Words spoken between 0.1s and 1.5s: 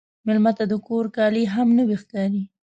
مېلمه ته د کور کالي